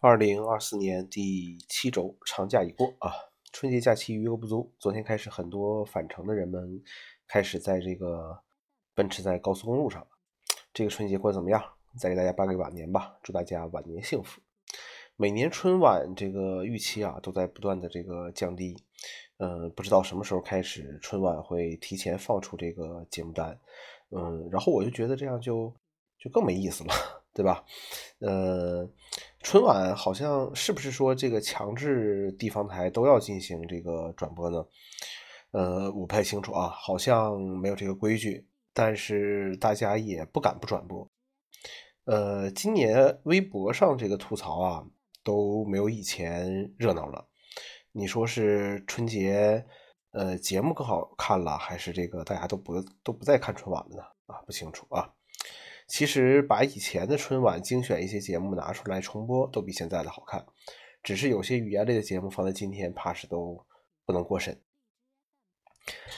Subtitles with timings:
[0.00, 3.10] 二零二四年第七周长假已过啊，
[3.50, 4.70] 春节假期余额不足。
[4.78, 6.82] 昨天开始，很多返程的人们
[7.26, 8.38] 开始在这个
[8.94, 10.06] 奔驰在高速公路上。
[10.74, 11.64] 这个春节过得怎么样？
[11.98, 14.38] 再给大家拜个晚年吧，祝大家晚年幸福。
[15.16, 18.76] 每年春晚这个预期啊，都在不断的这个降低。
[19.38, 23.58] 嗯，不知道什么时候开始，春晚会提前放出这个节目单。
[24.10, 25.72] 嗯，然后我就觉得这样就
[26.18, 26.92] 就更没意思了，
[27.32, 27.64] 对吧？
[28.18, 28.86] 呃。
[29.46, 34.66] 春晚好像是不是说这个强制地方台都要进行这个转播呢？
[35.52, 41.08] 呃，我不太清楚啊，好像没有这个规矩，但是大家也不敢不转播。
[42.06, 44.84] 呃，今年微博上这个吐槽啊
[45.22, 47.24] 都没有以前热闹了。
[47.92, 49.64] 你说是春节
[50.10, 54.02] 呃节目更好看了，还是这个大家都不都不再看春晚了呢？
[54.26, 55.08] 啊，不清楚啊。
[55.86, 60.44] 其实把以前的春晚精选一些节目拿出来重播，都比现在的好看。
[61.02, 63.64] 只是有些语言类的节目放在今天，怕是都
[64.04, 64.60] 不能过审。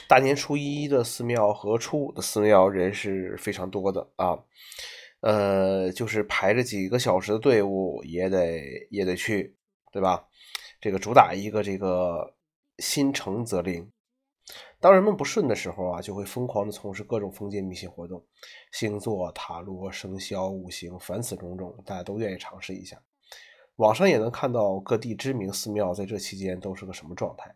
[0.07, 4.39] 大年初一的寺庙和初五的寺庙人是非常多的啊，
[5.21, 9.55] 呃，就是排着几个小时的队伍也得也得去，
[9.91, 10.25] 对吧？
[10.81, 12.35] 这个主打一个这个
[12.79, 13.91] 心诚则灵。
[14.81, 18.23] 当人们不顺的时候啊，就会疯狂的从事各种封建迷信活动，
[18.71, 23.01] 星座、塔罗、生肖、五行，凡此种种，大家都愿意尝试一下。
[23.75, 27.53] 网上也能看到各地知名寺庙在这期间都是个什么状态，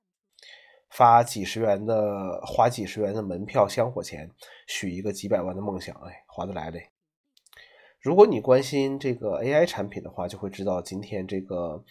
[0.90, 4.30] 发几十元的，花几十元的门票香火钱，
[4.68, 6.90] 许一个几百万的梦想，哎，划得来嘞。
[8.02, 11.82] 如果你关心这个 AI 产品的话，就会知道今天这个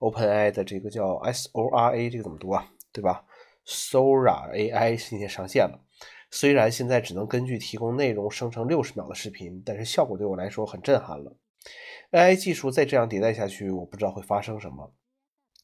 [0.00, 2.68] OpenAI 的这个叫 Sora，这个怎么读啊？
[2.92, 3.24] 对吧
[3.66, 5.80] ？Sora AI 今天上线了，
[6.30, 11.36] 虽然现在只能根据提供内容生成六十秒的视频，但是效果对我来说很震撼了。
[12.10, 14.92] AI 技术再这样迭代下去，我不知道会发生什么，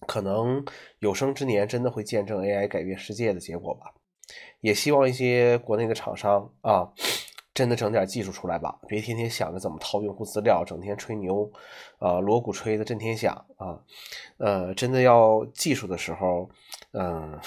[0.06, 0.64] 可能
[1.00, 3.92] 有生之年真的会见证 AI 改变世界的结果吧。
[4.60, 6.92] 也希望一些国内的厂商啊，
[7.52, 11.50] 真的整点技术出来吧，别天天想着怎么掏用户资料，整天吹牛，
[11.98, 13.82] 啊锣鼓吹的震天响啊，
[14.36, 16.48] 呃，真的要技术的时候。
[17.00, 17.40] 嗯，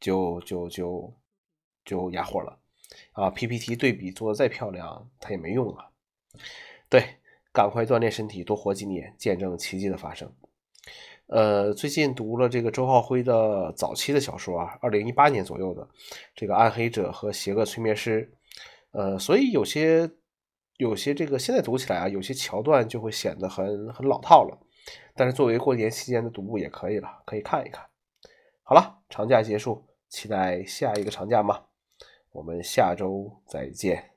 [0.00, 1.14] 就就就
[1.84, 2.58] 就哑火了
[3.12, 5.90] 啊！PPT 对比做的再漂亮，它也没用啊。
[6.88, 7.16] 对，
[7.52, 10.32] 赶快锻炼身体，多活几年，见证奇迹的发生。
[11.26, 15.86] 呃，最近读了这个周浩辉的早期的小说啊，二零一八年左右的
[16.34, 18.32] 这个《暗黑者》和《邪恶催眠师》，
[18.98, 20.10] 呃，所以有些
[20.78, 24.58] 有些这个现在读起来啊，有些桥段就会显得很很老套了。
[25.14, 27.84] 但是作为过年期间的读物也可以了，可以看一看。
[28.66, 31.64] 好了，长假结束，期待下一个长假嘛。
[32.32, 34.13] 我们下周再见。